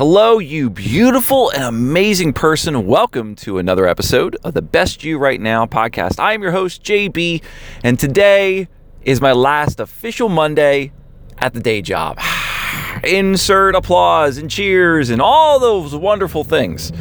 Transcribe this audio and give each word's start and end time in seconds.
Hello, 0.00 0.38
you 0.38 0.70
beautiful 0.70 1.50
and 1.50 1.62
amazing 1.62 2.32
person. 2.32 2.86
Welcome 2.86 3.36
to 3.36 3.58
another 3.58 3.86
episode 3.86 4.34
of 4.42 4.54
the 4.54 4.62
Best 4.62 5.04
You 5.04 5.18
Right 5.18 5.38
Now 5.38 5.66
podcast. 5.66 6.18
I 6.18 6.32
am 6.32 6.40
your 6.40 6.52
host, 6.52 6.82
JB, 6.82 7.42
and 7.84 8.00
today 8.00 8.66
is 9.02 9.20
my 9.20 9.32
last 9.32 9.78
official 9.78 10.30
Monday 10.30 10.92
at 11.36 11.52
the 11.52 11.60
day 11.60 11.82
job. 11.82 12.18
Insert 13.04 13.74
applause 13.74 14.38
and 14.38 14.50
cheers 14.50 15.10
and 15.10 15.20
all 15.20 15.60
those 15.60 15.94
wonderful 15.94 16.44
things. 16.44 16.92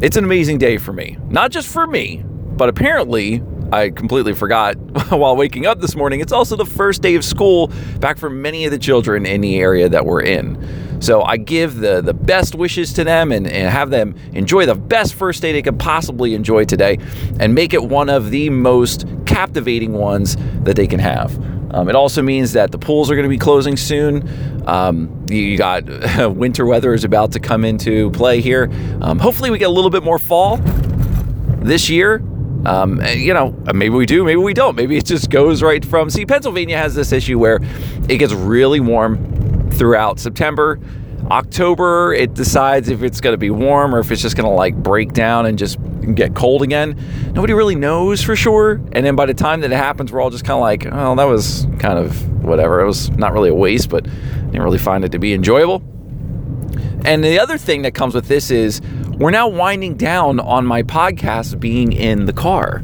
It's 0.00 0.16
an 0.16 0.24
amazing 0.24 0.56
day 0.56 0.78
for 0.78 0.94
me. 0.94 1.18
Not 1.28 1.50
just 1.50 1.68
for 1.68 1.86
me, 1.86 2.24
but 2.24 2.70
apparently 2.70 3.42
I 3.72 3.90
completely 3.90 4.32
forgot 4.32 4.76
while 5.10 5.36
waking 5.36 5.66
up 5.66 5.80
this 5.80 5.94
morning. 5.94 6.20
It's 6.20 6.32
also 6.32 6.56
the 6.56 6.64
first 6.64 7.02
day 7.02 7.14
of 7.14 7.26
school 7.26 7.70
back 7.98 8.16
for 8.16 8.30
many 8.30 8.64
of 8.64 8.70
the 8.70 8.78
children 8.78 9.26
in 9.26 9.42
the 9.42 9.58
area 9.58 9.90
that 9.90 10.06
we're 10.06 10.22
in. 10.22 10.88
So 11.00 11.22
I 11.22 11.38
give 11.38 11.76
the, 11.76 12.00
the 12.02 12.14
best 12.14 12.54
wishes 12.54 12.92
to 12.94 13.04
them 13.04 13.32
and, 13.32 13.46
and 13.46 13.68
have 13.70 13.90
them 13.90 14.14
enjoy 14.32 14.66
the 14.66 14.74
best 14.74 15.14
first 15.14 15.42
day 15.42 15.52
they 15.52 15.62
could 15.62 15.78
possibly 15.78 16.34
enjoy 16.34 16.64
today 16.66 16.98
and 17.38 17.54
make 17.54 17.72
it 17.72 17.82
one 17.82 18.08
of 18.08 18.30
the 18.30 18.50
most 18.50 19.06
captivating 19.26 19.94
ones 19.94 20.36
that 20.62 20.76
they 20.76 20.86
can 20.86 21.00
have. 21.00 21.38
Um, 21.72 21.88
it 21.88 21.94
also 21.94 22.20
means 22.20 22.52
that 22.52 22.72
the 22.72 22.78
pools 22.78 23.10
are 23.10 23.14
going 23.14 23.24
to 23.24 23.30
be 23.30 23.38
closing 23.38 23.76
soon. 23.76 24.28
Um, 24.68 25.24
you 25.30 25.56
got 25.56 25.84
winter 26.34 26.66
weather 26.66 26.92
is 26.92 27.04
about 27.04 27.32
to 27.32 27.40
come 27.40 27.64
into 27.64 28.10
play 28.10 28.40
here. 28.40 28.70
Um, 29.00 29.18
hopefully, 29.18 29.50
we 29.50 29.58
get 29.58 29.68
a 29.68 29.72
little 29.72 29.90
bit 29.90 30.02
more 30.02 30.18
fall 30.18 30.58
this 31.62 31.88
year. 31.88 32.22
Um, 32.66 33.00
you 33.14 33.32
know, 33.32 33.52
maybe 33.72 33.94
we 33.94 34.04
do, 34.04 34.24
maybe 34.24 34.36
we 34.36 34.52
don't. 34.52 34.76
Maybe 34.76 34.96
it 34.96 35.06
just 35.06 35.30
goes 35.30 35.62
right 35.62 35.82
from. 35.84 36.10
See, 36.10 36.26
Pennsylvania 36.26 36.76
has 36.76 36.94
this 36.94 37.12
issue 37.12 37.38
where 37.38 37.60
it 38.08 38.18
gets 38.18 38.32
really 38.32 38.80
warm 38.80 39.29
throughout 39.80 40.20
September. 40.20 40.78
October, 41.30 42.12
it 42.12 42.34
decides 42.34 42.90
if 42.90 43.02
it's 43.02 43.18
going 43.18 43.32
to 43.32 43.38
be 43.38 43.48
warm 43.48 43.94
or 43.94 44.00
if 44.00 44.10
it's 44.10 44.20
just 44.20 44.36
going 44.36 44.46
to 44.46 44.54
like 44.54 44.76
break 44.76 45.14
down 45.14 45.46
and 45.46 45.58
just 45.58 45.78
get 46.14 46.34
cold 46.34 46.60
again. 46.60 46.94
Nobody 47.32 47.54
really 47.54 47.76
knows 47.76 48.22
for 48.22 48.36
sure. 48.36 48.72
And 48.92 49.06
then 49.06 49.16
by 49.16 49.24
the 49.24 49.32
time 49.32 49.62
that 49.62 49.72
it 49.72 49.76
happens, 49.76 50.12
we're 50.12 50.20
all 50.20 50.28
just 50.28 50.44
kind 50.44 50.58
of 50.58 50.60
like, 50.60 50.84
oh, 50.92 51.16
that 51.16 51.24
was 51.24 51.66
kind 51.78 51.98
of 51.98 52.44
whatever. 52.44 52.82
It 52.82 52.86
was 52.86 53.08
not 53.12 53.32
really 53.32 53.48
a 53.48 53.54
waste, 53.54 53.88
but 53.88 54.04
didn't 54.04 54.60
really 54.60 54.76
find 54.76 55.02
it 55.02 55.12
to 55.12 55.18
be 55.18 55.32
enjoyable. 55.32 55.82
And 57.06 57.24
the 57.24 57.38
other 57.38 57.56
thing 57.56 57.80
that 57.82 57.94
comes 57.94 58.14
with 58.14 58.28
this 58.28 58.50
is 58.50 58.82
we're 59.16 59.30
now 59.30 59.48
winding 59.48 59.96
down 59.96 60.40
on 60.40 60.66
my 60.66 60.82
podcast 60.82 61.58
being 61.58 61.94
in 61.94 62.26
the 62.26 62.34
car. 62.34 62.82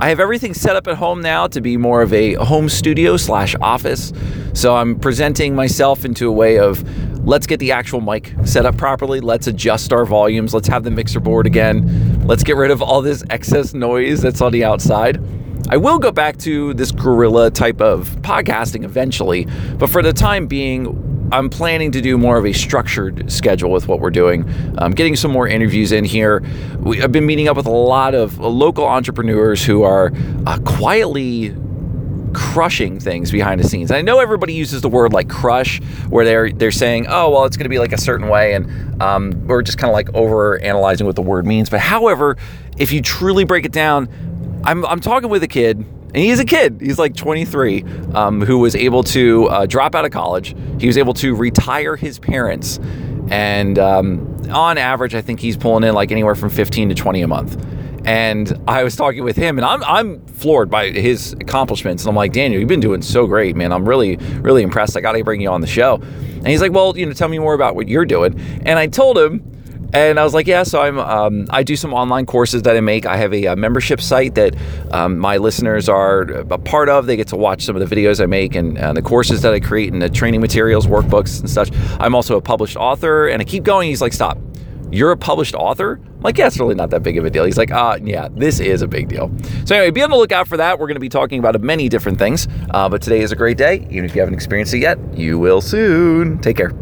I 0.00 0.08
have 0.08 0.18
everything 0.18 0.54
set 0.54 0.76
up 0.76 0.86
at 0.86 0.96
home 0.96 1.20
now 1.20 1.46
to 1.48 1.60
be 1.60 1.76
more 1.76 2.00
of 2.00 2.14
a 2.14 2.32
home 2.32 2.70
studio 2.70 3.18
slash 3.18 3.54
office. 3.60 4.14
So 4.54 4.74
I'm 4.74 4.98
presenting 4.98 5.54
myself 5.54 6.06
into 6.06 6.26
a 6.26 6.32
way 6.32 6.58
of 6.58 6.82
let's 7.26 7.46
get 7.46 7.60
the 7.60 7.72
actual 7.72 8.00
mic 8.00 8.32
set 8.46 8.64
up 8.64 8.78
properly. 8.78 9.20
Let's 9.20 9.46
adjust 9.46 9.92
our 9.92 10.06
volumes. 10.06 10.54
Let's 10.54 10.68
have 10.68 10.84
the 10.84 10.90
mixer 10.90 11.20
board 11.20 11.46
again. 11.46 12.26
Let's 12.26 12.42
get 12.42 12.56
rid 12.56 12.70
of 12.70 12.80
all 12.80 13.02
this 13.02 13.22
excess 13.28 13.74
noise 13.74 14.22
that's 14.22 14.40
on 14.40 14.52
the 14.52 14.64
outside. 14.64 15.22
I 15.68 15.76
will 15.76 15.98
go 15.98 16.10
back 16.10 16.38
to 16.38 16.72
this 16.72 16.92
guerrilla 16.92 17.50
type 17.50 17.82
of 17.82 18.08
podcasting 18.22 18.84
eventually, 18.84 19.46
but 19.76 19.90
for 19.90 20.02
the 20.02 20.14
time 20.14 20.46
being, 20.46 21.09
I'm 21.32 21.48
planning 21.48 21.92
to 21.92 22.00
do 22.00 22.18
more 22.18 22.36
of 22.36 22.44
a 22.44 22.52
structured 22.52 23.30
schedule 23.30 23.70
with 23.70 23.86
what 23.88 24.00
we're 24.00 24.10
doing. 24.10 24.44
I'm 24.78 24.92
getting 24.92 25.16
some 25.16 25.30
more 25.30 25.46
interviews 25.46 25.92
in 25.92 26.04
here. 26.04 26.42
We, 26.80 27.02
I've 27.02 27.12
been 27.12 27.26
meeting 27.26 27.48
up 27.48 27.56
with 27.56 27.66
a 27.66 27.70
lot 27.70 28.14
of 28.14 28.38
local 28.38 28.84
entrepreneurs 28.84 29.64
who 29.64 29.82
are 29.82 30.12
uh, 30.46 30.58
quietly 30.64 31.54
crushing 32.32 33.00
things 33.00 33.30
behind 33.30 33.60
the 33.60 33.68
scenes. 33.68 33.90
I 33.90 34.02
know 34.02 34.18
everybody 34.18 34.54
uses 34.54 34.82
the 34.82 34.88
word 34.88 35.12
like 35.12 35.28
crush, 35.28 35.80
where 36.08 36.24
they're 36.24 36.52
they're 36.52 36.70
saying, 36.70 37.06
oh 37.08 37.30
well, 37.30 37.44
it's 37.44 37.56
going 37.56 37.64
to 37.64 37.70
be 37.70 37.78
like 37.78 37.92
a 37.92 38.00
certain 38.00 38.28
way, 38.28 38.54
and 38.54 39.02
um, 39.02 39.46
we're 39.46 39.62
just 39.62 39.78
kind 39.78 39.90
of 39.90 39.94
like 39.94 40.12
over 40.14 40.58
analyzing 40.60 41.06
what 41.06 41.16
the 41.16 41.22
word 41.22 41.46
means. 41.46 41.70
But 41.70 41.80
however, 41.80 42.36
if 42.76 42.92
you 42.92 43.02
truly 43.02 43.44
break 43.44 43.64
it 43.64 43.72
down, 43.72 44.08
I'm 44.64 44.84
I'm 44.86 45.00
talking 45.00 45.28
with 45.28 45.42
a 45.42 45.48
kid 45.48 45.84
and 46.14 46.16
he's 46.16 46.40
a 46.40 46.44
kid. 46.44 46.80
He's 46.80 46.98
like 46.98 47.14
23, 47.14 47.84
um, 48.14 48.40
who 48.40 48.58
was 48.58 48.74
able 48.74 49.02
to 49.04 49.46
uh, 49.48 49.66
drop 49.66 49.94
out 49.94 50.04
of 50.04 50.10
college. 50.10 50.54
He 50.78 50.86
was 50.86 50.98
able 50.98 51.14
to 51.14 51.34
retire 51.34 51.96
his 51.96 52.18
parents, 52.18 52.78
and 53.30 53.78
um, 53.78 54.40
on 54.50 54.78
average, 54.78 55.14
I 55.14 55.20
think 55.20 55.40
he's 55.40 55.56
pulling 55.56 55.84
in 55.84 55.94
like 55.94 56.10
anywhere 56.10 56.34
from 56.34 56.50
15 56.50 56.88
to 56.90 56.94
20 56.94 57.22
a 57.22 57.28
month. 57.28 57.64
And 58.04 58.58
I 58.66 58.82
was 58.82 58.96
talking 58.96 59.24
with 59.24 59.36
him, 59.36 59.58
and 59.58 59.64
I'm 59.64 59.84
I'm 59.84 60.26
floored 60.26 60.70
by 60.70 60.88
his 60.90 61.34
accomplishments. 61.34 62.04
And 62.04 62.08
I'm 62.08 62.16
like, 62.16 62.32
Daniel, 62.32 62.58
you've 62.58 62.68
been 62.68 62.80
doing 62.80 63.02
so 63.02 63.26
great, 63.26 63.56
man. 63.56 63.72
I'm 63.72 63.86
really 63.86 64.16
really 64.40 64.62
impressed. 64.62 64.96
I 64.96 65.00
got 65.00 65.12
to 65.12 65.22
bring 65.22 65.40
you 65.40 65.50
on 65.50 65.60
the 65.60 65.66
show. 65.66 65.96
And 65.96 66.48
he's 66.48 66.62
like, 66.62 66.72
Well, 66.72 66.96
you 66.96 67.04
know, 67.04 67.12
tell 67.12 67.28
me 67.28 67.38
more 67.38 67.52
about 67.52 67.74
what 67.74 67.88
you're 67.88 68.06
doing. 68.06 68.40
And 68.64 68.78
I 68.78 68.86
told 68.86 69.18
him 69.18 69.49
and 69.92 70.20
I 70.20 70.24
was 70.24 70.34
like, 70.34 70.46
yeah, 70.46 70.62
so 70.62 70.80
I'm 70.80 70.98
um, 70.98 71.46
I 71.50 71.62
do 71.62 71.76
some 71.76 71.92
online 71.92 72.26
courses 72.26 72.62
that 72.62 72.76
I 72.76 72.80
make. 72.80 73.06
I 73.06 73.16
have 73.16 73.32
a, 73.32 73.46
a 73.46 73.56
membership 73.56 74.00
site 74.00 74.34
that 74.34 74.54
um, 74.92 75.18
my 75.18 75.36
listeners 75.36 75.88
are 75.88 76.22
a 76.22 76.58
part 76.58 76.88
of. 76.88 77.06
They 77.06 77.16
get 77.16 77.28
to 77.28 77.36
watch 77.36 77.64
some 77.64 77.76
of 77.76 77.88
the 77.88 77.94
videos 77.94 78.22
I 78.22 78.26
make 78.26 78.54
and 78.54 78.78
uh, 78.78 78.92
the 78.92 79.02
courses 79.02 79.42
that 79.42 79.52
I 79.52 79.60
create 79.60 79.92
and 79.92 80.00
the 80.00 80.10
training 80.10 80.40
materials, 80.40 80.86
workbooks 80.86 81.40
and 81.40 81.50
such. 81.50 81.70
I'm 81.98 82.14
also 82.14 82.36
a 82.36 82.40
published 82.40 82.76
author, 82.76 83.28
and 83.28 83.40
I 83.42 83.44
keep 83.44 83.64
going. 83.64 83.88
He's 83.88 84.00
like, 84.00 84.12
stop. 84.12 84.38
You're 84.92 85.12
a 85.12 85.16
published 85.16 85.54
author? 85.54 86.00
I'm 86.04 86.20
like, 86.20 86.36
yeah, 86.36 86.48
it's 86.48 86.58
really 86.58 86.74
not 86.74 86.90
that 86.90 87.02
big 87.04 87.16
of 87.16 87.24
a 87.24 87.30
deal. 87.30 87.44
He's 87.44 87.56
like, 87.56 87.70
uh, 87.70 87.98
yeah, 88.02 88.28
this 88.32 88.58
is 88.58 88.82
a 88.82 88.88
big 88.88 89.08
deal. 89.08 89.30
So 89.64 89.76
anyway, 89.76 89.90
be 89.92 90.02
on 90.02 90.10
the 90.10 90.16
lookout 90.16 90.48
for 90.48 90.56
that. 90.56 90.80
We're 90.80 90.88
going 90.88 90.96
to 90.96 91.00
be 91.00 91.08
talking 91.08 91.38
about 91.38 91.60
many 91.60 91.88
different 91.88 92.18
things. 92.18 92.48
Uh, 92.70 92.88
but 92.88 93.00
today 93.00 93.20
is 93.20 93.30
a 93.30 93.36
great 93.36 93.56
day. 93.56 93.86
Even 93.90 94.04
if 94.04 94.14
you 94.14 94.20
haven't 94.20 94.34
experienced 94.34 94.74
it 94.74 94.78
yet, 94.78 94.98
you 95.16 95.38
will 95.38 95.60
soon. 95.60 96.38
Take 96.38 96.56
care. 96.56 96.72